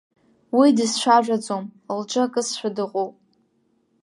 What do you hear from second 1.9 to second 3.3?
лҿы акызшәа дыҟоуп.